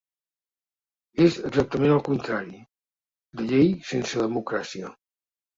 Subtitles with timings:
[1.25, 2.63] És exactament el contrari:
[3.41, 4.95] de llei sense democràcia.